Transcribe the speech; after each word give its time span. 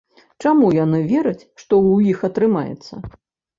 Чаму 0.43 0.71
яны 0.77 1.01
вераць, 1.11 1.43
што 1.61 1.67
ў 1.67 2.17
іх 2.17 2.25
атрымаецца? 2.31 2.93